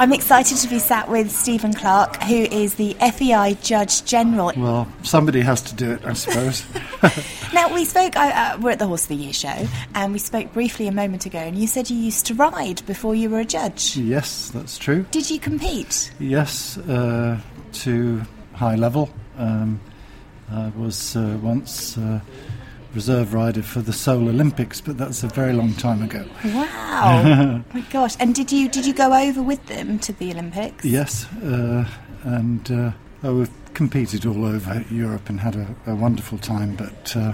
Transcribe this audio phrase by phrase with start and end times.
[0.00, 4.50] I'm excited to be sat with Stephen Clarke, who is the FEI Judge General.
[4.56, 6.64] Well, somebody has to do it, I suppose.
[7.52, 10.18] Now, we spoke, uh, uh, we're at the Horse of the Year show, and we
[10.18, 13.40] spoke briefly a moment ago, and you said you used to ride before you were
[13.40, 13.94] a judge.
[13.96, 15.04] yes, that's true.
[15.10, 16.12] Did you compete?
[16.18, 17.38] Yes, uh,
[17.72, 18.22] to
[18.54, 19.10] high level.
[19.36, 19.80] Um,
[20.50, 22.20] I was uh, once uh,
[22.94, 26.24] reserve rider for the Seoul Olympics, but that's a very long time ago.
[26.44, 27.62] Wow.
[27.74, 28.16] my gosh.
[28.18, 30.84] And did you did you go over with them to the Olympics?
[30.84, 31.88] Yes, uh,
[32.24, 36.76] and uh, oh, we've competed all over Europe and had a, a wonderful time.
[36.76, 37.32] But uh,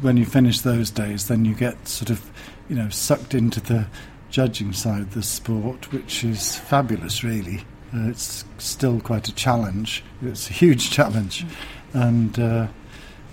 [0.00, 2.30] when you finish those days, then you get sort of,
[2.68, 3.86] you know, sucked into the
[4.30, 7.58] judging side of the sport, which is fabulous, really.
[7.92, 10.04] Uh, it's still quite a challenge.
[10.22, 11.44] It's a huge challenge,
[11.92, 12.68] and uh,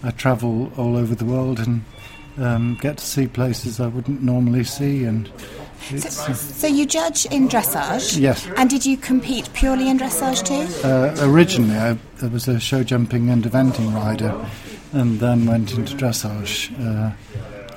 [0.04, 1.84] I travel all over the world and
[2.38, 5.30] um, get to see places I wouldn't normally see, and.
[5.80, 8.20] So, so you judge in dressage?
[8.20, 8.48] Yes.
[8.58, 10.88] And did you compete purely in dressage too?
[10.88, 14.36] Uh, originally, I, I was a show jumping and eventing rider,
[14.94, 17.12] and then went into dressage, uh,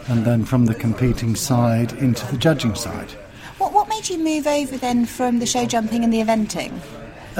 [0.09, 3.10] and then from the competing side into the judging side.
[3.59, 6.80] What, what made you move over then from the show jumping and the eventing?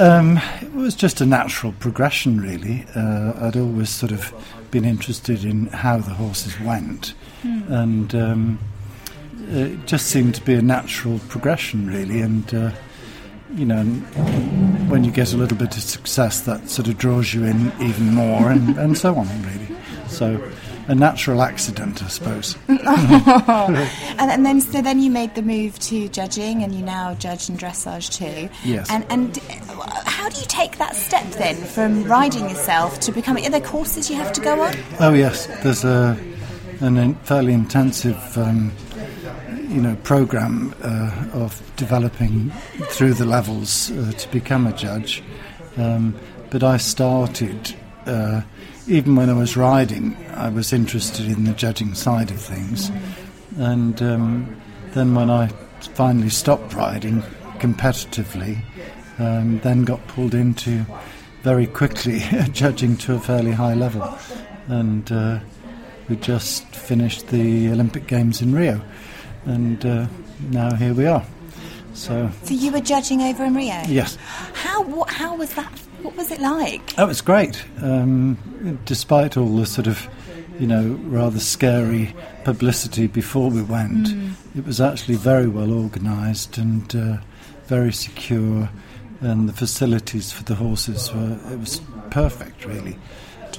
[0.01, 2.87] Um, it was just a natural progression, really.
[2.95, 4.33] Uh, I'd always sort of
[4.71, 7.13] been interested in how the horses went,
[7.43, 8.59] and um,
[9.49, 12.19] it just seemed to be a natural progression, really.
[12.19, 12.71] And uh,
[13.53, 13.83] you know,
[14.89, 18.13] when you get a little bit of success, that sort of draws you in even
[18.13, 19.77] more, and, and so on, really.
[20.07, 20.41] So,
[20.87, 22.57] a natural accident, I suppose.
[24.21, 27.49] And, and then, so then you made the move to judging, and you now judge
[27.49, 28.49] in dressage too.
[28.63, 28.89] Yes.
[28.91, 29.39] And and
[30.21, 33.43] how do you take that step then from riding yourself to becoming?
[33.47, 34.75] Are there courses you have to go on?
[34.99, 36.15] Oh yes, there's a
[36.79, 38.71] an in, fairly intensive, um,
[39.67, 42.51] you know, program uh, of developing
[42.91, 45.23] through the levels uh, to become a judge.
[45.77, 46.15] Um,
[46.51, 48.41] but I started uh,
[48.85, 50.15] even when I was riding.
[50.35, 52.91] I was interested in the judging side of things,
[53.57, 54.61] and um,
[54.91, 55.47] then when I
[55.95, 57.23] finally stopped riding
[57.57, 58.63] competitively,
[59.21, 60.85] um, then got pulled into
[61.43, 62.19] very quickly
[62.51, 64.17] judging to a fairly high level,
[64.67, 65.39] and uh,
[66.09, 68.81] we just finished the Olympic Games in Rio,
[69.45, 70.07] and uh,
[70.49, 71.23] now here we are.
[71.93, 73.81] So So you were judging over in Rio.
[73.87, 74.17] yes,
[74.53, 75.71] How what, how was that?
[76.01, 76.93] What was it like?
[76.97, 77.63] oh, it was great.
[77.81, 80.07] Um, despite all the sort of,
[80.59, 84.09] you know, rather scary publicity before we went,
[84.55, 87.17] it was actually very well organised and uh,
[87.67, 88.69] very secure,
[89.21, 92.97] and the facilities for the horses were it was perfect, really.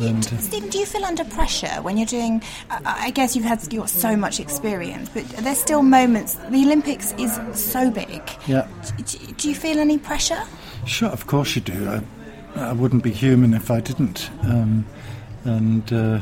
[0.00, 2.42] And, uh, Stephen, do you feel under pressure when you're doing?
[2.70, 6.34] I I guess you've had you've got so much experience, but there's still moments.
[6.34, 8.22] The Olympics is so big.
[8.46, 8.66] yeah.
[8.96, 10.42] D- d- Do you feel any pressure?
[10.86, 11.88] Sure, of course you do.
[11.88, 12.00] I,
[12.70, 14.30] I wouldn't be human if I didn't.
[14.42, 14.86] Um,
[15.44, 16.20] and uh,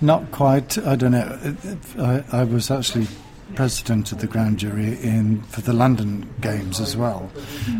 [0.00, 0.78] not quite.
[0.78, 1.54] I don't know.
[1.98, 3.06] I, I was actually
[3.54, 7.30] president of the grand jury in for the London Games as well.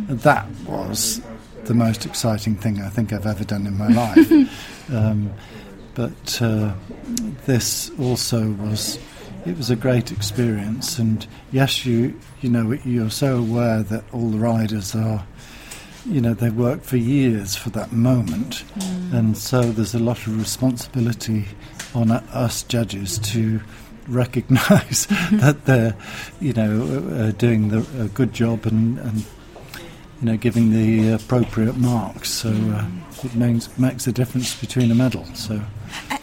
[0.09, 1.21] That was
[1.65, 4.91] the most exciting thing I think I've ever done in my life.
[4.93, 5.33] um,
[5.95, 6.73] but uh,
[7.47, 8.99] this also was.
[9.47, 14.29] It was a great experience, and yes, you you know you're so aware that all
[14.31, 15.25] the riders are
[16.09, 18.65] you know, they work for years for that moment,
[19.13, 21.45] and so there's a lot of responsibility
[21.95, 23.61] on us judges to
[24.09, 25.95] recognise that they're,
[26.41, 29.25] you know, uh, doing the, a good job and, and
[30.21, 32.31] you know giving the appropriate marks.
[32.31, 32.87] So uh,
[33.23, 35.25] it makes makes a difference between a medal.
[35.35, 35.61] So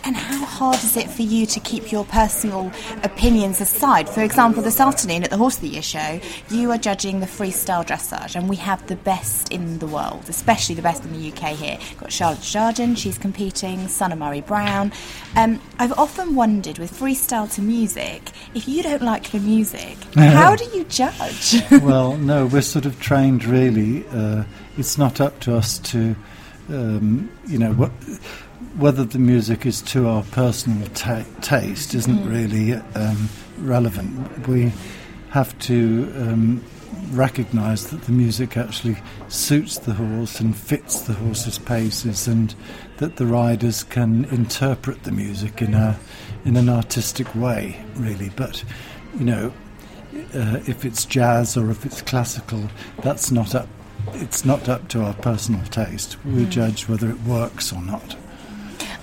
[0.04, 2.72] And how hard is it for you to keep your personal
[3.04, 4.08] opinions aside?
[4.08, 7.26] For example, this afternoon at the Horse of the Year show, you are judging the
[7.26, 11.30] freestyle dressage, and we have the best in the world, especially the best in the
[11.30, 11.78] UK here.
[11.78, 14.94] We've got Charlotte Dujardin, she's competing, Sana Murray Brown.
[15.36, 20.56] Um, I've often wondered with freestyle to music, if you don't like the music, how
[20.56, 21.62] do you judge?
[21.82, 24.08] well, no, we're sort of trained really.
[24.08, 24.46] Uh,
[24.78, 26.16] it's not up to us to,
[26.70, 27.92] um, you know, what,
[28.78, 32.30] whether the music is to our personal ta- taste isn't mm.
[32.30, 34.48] really um, relevant.
[34.48, 34.74] We
[35.30, 36.64] have to um,
[37.12, 38.98] recognise that the music actually
[39.28, 42.54] suits the horse and fits the horse's paces, and
[42.98, 46.00] that the riders can interpret the music in a
[46.46, 48.30] in an artistic way, really.
[48.36, 48.64] But
[49.18, 49.54] you know,
[50.34, 52.70] uh, if it's jazz or if it's classical,
[53.04, 53.68] that's not up.
[54.14, 56.24] It's not up to our personal taste.
[56.26, 56.50] We mm.
[56.50, 58.16] judge whether it works or not.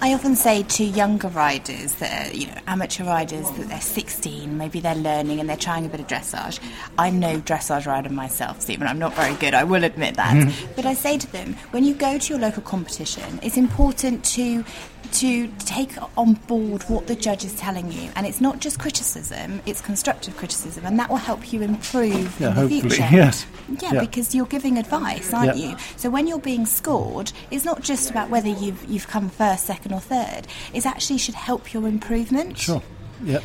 [0.02, 4.58] I often say to younger riders that are, you know, amateur riders that they're 16,
[4.58, 6.58] maybe they're learning and they're trying a bit of dressage.
[6.98, 8.88] I'm no dressage rider myself, Stephen.
[8.88, 9.54] I'm not very good.
[9.54, 10.34] I will admit that.
[10.34, 10.72] Mm-hmm.
[10.74, 14.64] But I say to them, when you go to your local competition, it's important to
[15.12, 18.10] to take on board what the judge is telling you.
[18.16, 22.48] And it's not just criticism, it's constructive criticism, and that will help you improve yeah,
[22.48, 23.08] in the hopefully, future.
[23.12, 23.46] Yes.
[23.80, 25.70] Yeah, yeah, because you're giving advice, aren't yeah.
[25.70, 25.76] you?
[25.96, 29.91] So when you're being scored, it's not just about whether you've, you've come first, second,
[29.92, 30.46] or third.
[30.72, 32.58] It actually should help your improvement.
[32.58, 32.82] Sure.
[33.22, 33.40] Yeah.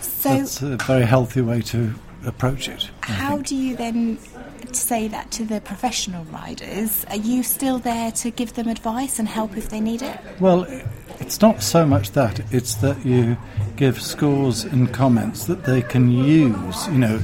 [0.00, 1.94] So That's a very healthy way to
[2.26, 2.90] approach it.
[3.00, 4.18] how do you then
[4.72, 7.04] say that to the professional riders?
[7.08, 10.18] Are you still there to give them advice and help if they need it?
[10.38, 10.66] Well,
[11.18, 13.36] it's not so much that, it's that you
[13.76, 16.86] give scores and comments that they can use.
[16.88, 17.20] You know,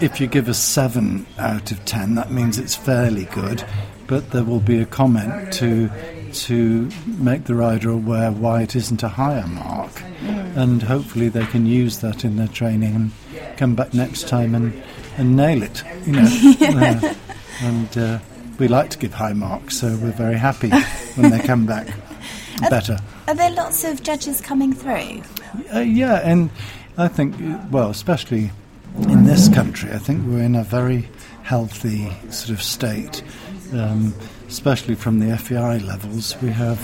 [0.00, 3.64] if you give a 7 out of 10, that means it's fairly good,
[4.06, 5.90] but there will be a comment to
[6.32, 10.56] to make the rider aware why it isn't a higher mark, mm.
[10.56, 14.82] and hopefully they can use that in their training and come back next time and,
[15.16, 15.82] and nail it.
[16.06, 16.28] You know,
[16.58, 17.00] yeah.
[17.02, 17.14] uh,
[17.62, 18.18] and uh,
[18.58, 20.70] we like to give high marks, so we're very happy
[21.14, 21.88] when they come back
[22.70, 22.98] better.
[23.28, 25.22] Are there lots of judges coming through?
[25.74, 26.50] Uh, yeah, and
[26.98, 27.36] I think,
[27.70, 28.50] well, especially
[28.96, 31.08] in this country, I think we're in a very
[31.42, 33.22] healthy sort of state,
[33.72, 34.14] um,
[34.48, 36.40] especially from the FEI levels.
[36.42, 36.80] We have,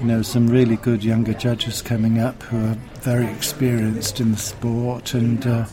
[0.00, 4.38] you know, some really good younger judges coming up who are very experienced in the
[4.38, 5.66] sport, and uh,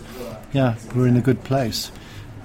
[0.54, 1.92] yeah, we're in a good place.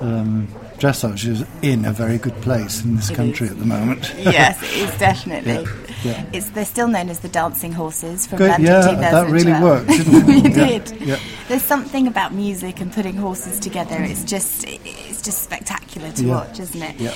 [0.01, 0.47] Um,
[0.79, 3.53] dressage is in a very good place in this it country is.
[3.53, 4.15] at the moment.
[4.19, 5.53] yes, it is definitely.
[6.05, 6.31] yeah, yeah.
[6.33, 9.13] It's, they're still known as the dancing horses from good, London yeah, 2012.
[9.13, 10.47] that really worked, didn't it?
[10.47, 11.01] it did.
[11.01, 11.19] Yeah.
[11.49, 13.97] There's something about music and putting horses together.
[13.99, 16.99] It's just it's just spectacular to watch, isn't it?
[16.99, 17.11] Yeah.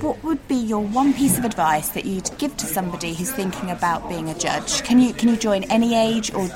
[0.00, 3.72] What would be your one piece of advice that you'd give to somebody who's thinking
[3.72, 4.84] about being a judge?
[4.84, 6.48] Can you can you join any age or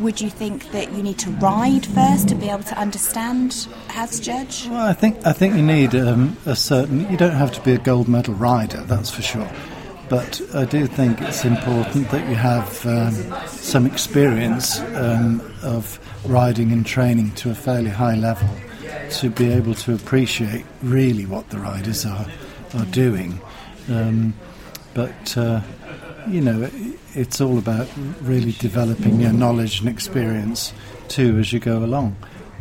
[0.00, 4.06] would you think that you need to ride first to be able to understand how
[4.06, 4.66] to judge?
[4.66, 7.08] Well, I think I think you need um, a certain.
[7.08, 9.48] You don't have to be a gold medal rider, that's for sure.
[10.08, 13.14] But I do think it's important that you have um,
[13.46, 18.48] some experience um, of riding and training to a fairly high level
[19.10, 22.26] to be able to appreciate really what the riders are
[22.74, 23.40] are doing.
[23.88, 24.34] Um,
[24.94, 25.60] but uh,
[26.28, 26.72] you know, it,
[27.14, 27.88] it's all about
[28.22, 30.72] really developing your knowledge and experience
[31.08, 32.16] too as you go along.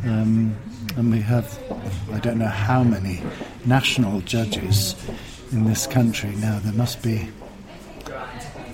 [0.06, 0.56] Um,
[0.96, 1.58] and we have,
[2.12, 3.22] I don't know how many
[3.66, 4.96] national judges
[5.52, 6.60] in this country now.
[6.60, 7.30] There must be,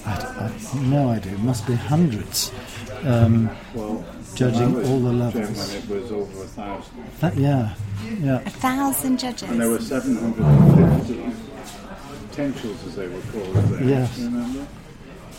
[0.05, 2.51] I, have no idea, must be hundreds.
[3.03, 5.73] Um, well, judging all the levels.
[5.73, 7.05] It was over a thousand.
[7.19, 7.73] That, yeah,
[8.19, 8.41] yeah.
[8.41, 9.49] A thousand judges.
[9.49, 11.45] And there were 750
[12.27, 13.55] potentials, as they were called.
[13.55, 14.19] There, yes.
[14.19, 14.67] Remember?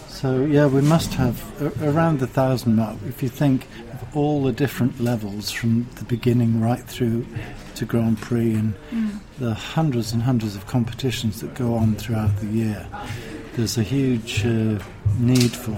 [0.09, 2.97] So yeah, we must have a- around the thousand mark.
[3.07, 7.27] If you think of all the different levels from the beginning right through
[7.75, 9.19] to Grand Prix and mm.
[9.39, 12.87] the hundreds and hundreds of competitions that go on throughout the year,
[13.57, 14.79] there's a huge uh,
[15.19, 15.77] need for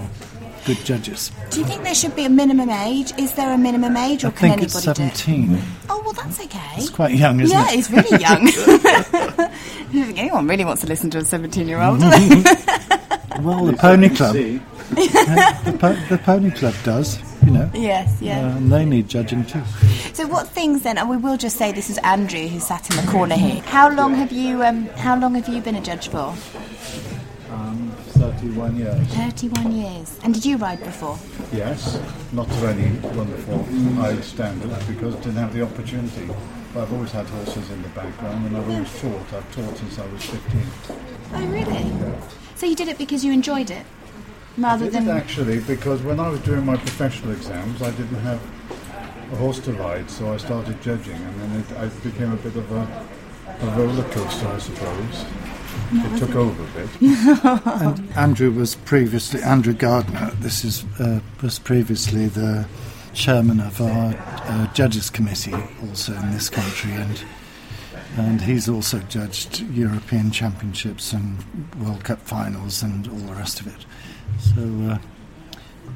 [0.65, 1.31] good judges.
[1.49, 3.11] Do you think there should be a minimum age?
[3.17, 5.55] Is there a minimum age, or I can think anybody it's 17.
[5.55, 6.73] do Oh well, that's okay.
[6.77, 7.73] It's quite young, isn't yeah, it?
[7.73, 8.47] Yeah, it's really young.
[8.47, 11.99] I don't think anyone really wants to listen to a 17-year-old.
[13.41, 14.33] Well, the Pony Club.
[14.89, 17.69] the, po- the Pony Club does, you know.
[17.73, 18.39] Yes, yeah.
[18.39, 19.63] Uh, and they need judging too.
[20.13, 20.97] So, what things then?
[20.97, 23.61] And we will just say this is Andrew who sat in the corner here.
[23.61, 24.61] How long have you?
[24.63, 26.35] Um, how long have you been a judge for?
[28.41, 29.07] Um, 31 years.
[29.07, 30.19] 31 years.
[30.23, 31.19] And did you ride before?
[31.51, 31.99] Yes,
[32.31, 33.63] not to any wonderful
[33.95, 36.29] high standards because I didn't have the opportunity.
[36.73, 39.33] But I've always had horses in the background and I've always taught.
[39.33, 40.61] I've taught since I was 15.
[41.33, 42.15] Oh, really?
[42.55, 43.85] So you did it because you enjoyed it?
[44.57, 48.19] rather I did than actually because when I was doing my professional exams, I didn't
[48.19, 48.41] have
[49.31, 52.55] a horse to ride, so I started judging, and then it, I became a bit
[52.55, 53.05] of a,
[53.61, 55.25] a roller coaster, I suppose.
[55.91, 56.89] It took over a bit.
[57.81, 60.31] And Andrew was previously Andrew Gardner.
[60.39, 62.67] This is uh, was previously the
[63.13, 65.55] chairman of our uh, judges committee,
[65.87, 67.23] also in this country, and
[68.17, 71.43] and he's also judged European Championships and
[71.81, 73.85] World Cup finals and all the rest of it.
[74.39, 74.97] So uh,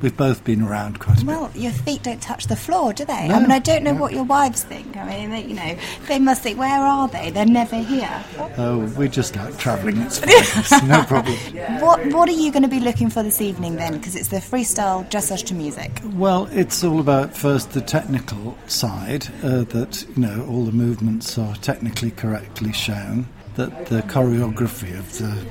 [0.02, 1.28] we've both been around quite a bit.
[1.28, 3.28] Well, your feet don't touch the floor, do they?
[3.28, 4.02] No, I mean, I don't know no.
[4.02, 4.96] what your wives think.
[4.98, 7.30] I mean, they, you know, they must think, where are they?
[7.30, 8.24] They're never here.
[8.58, 9.98] Oh, we're just like travelling.
[10.02, 10.20] It's
[10.70, 10.88] fine.
[10.88, 11.36] No problem.
[11.80, 13.94] What What are you going to be looking for this evening then?
[13.94, 16.02] Because it's the freestyle dressage to music.
[16.14, 21.38] Well, it's all about first the technical side, uh, that you know all the movements
[21.38, 25.46] are technically correctly shown, that the choreography of the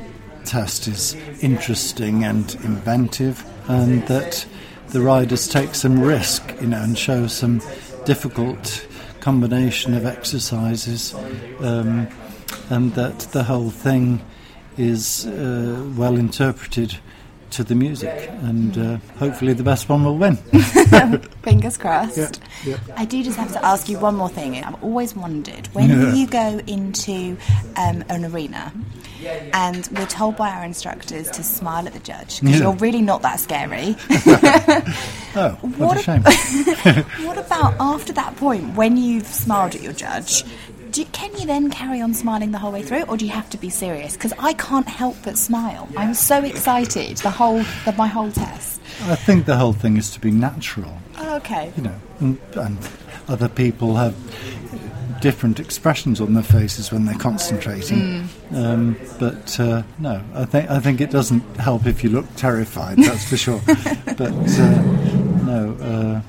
[0.45, 4.47] test is interesting and inventive, and that
[4.89, 7.61] the riders take some risk, you know, and show some
[8.05, 8.87] difficult
[9.21, 11.15] combination of exercises,
[11.61, 12.09] um,
[12.71, 14.21] and that the whole thing
[14.77, 16.99] is uh, well interpreted
[17.53, 20.37] to the music, and uh, hopefully the best one will win.
[21.43, 22.17] Fingers crossed.
[22.17, 22.31] Yeah,
[22.65, 22.77] yeah.
[22.97, 24.57] I do just have to ask you one more thing.
[24.63, 26.15] I've always wondered when Yeah.
[26.15, 27.37] you go into
[27.77, 28.73] um, an arena
[29.53, 32.67] and we're told by our instructors to smile at the judge because Yeah.
[32.67, 33.97] you're really not that scary.
[35.35, 37.05] Oh, what, What a a- shame!
[37.27, 40.45] what about after that point when you've smiled at your judge?
[40.93, 43.49] Do, can you then carry on smiling the whole way through, or do you have
[43.51, 44.13] to be serious?
[44.15, 45.89] Because I can't help but smile.
[45.97, 48.81] I'm so excited the whole the, my whole test.
[49.05, 51.73] I think the whole thing is to be natural, Oh, okay.
[51.77, 52.79] you know, and, and
[53.27, 54.15] other people have
[55.23, 58.29] different expressions on their faces when they're concentrating.
[58.55, 62.99] Um, but uh, no, I think I think it doesn't help if you look terrified.
[62.99, 63.63] That's for sure.
[63.67, 64.83] but uh,
[65.47, 66.21] no, uh,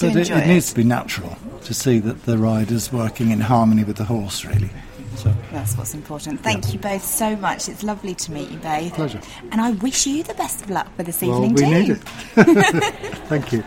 [0.00, 0.46] but it, it it.
[0.46, 4.44] needs to be natural to see that the rider's working in harmony with the horse,
[4.44, 4.70] really.
[5.16, 6.40] So That's what's important.
[6.40, 7.68] Thank you both so much.
[7.68, 8.92] It's lovely to meet you both.
[8.92, 9.20] Pleasure.
[9.50, 11.70] And I wish you the best of luck for this well, evening we too.
[11.70, 11.98] need it.
[13.28, 13.64] Thank you.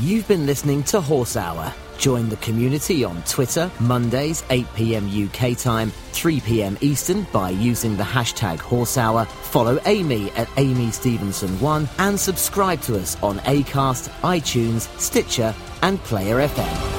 [0.00, 1.72] You've been listening to Horse Hour.
[1.98, 7.96] Join the community on Twitter, Mondays, 8 pm UK time, 3 pm Eastern by using
[7.96, 9.24] the hashtag Horse Hour.
[9.24, 15.52] Follow Amy at Amy Stevenson1 and subscribe to us on Acast, iTunes, Stitcher,
[15.82, 16.98] and Player FM.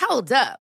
[0.00, 0.63] Hold up.